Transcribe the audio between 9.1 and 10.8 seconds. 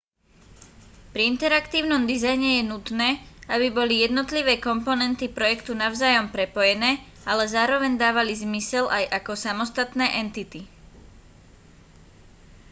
ako samostatné entity